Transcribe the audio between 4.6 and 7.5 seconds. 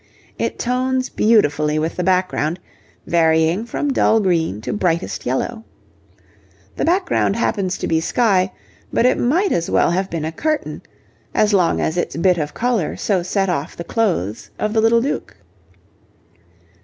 to brightest yellow. The background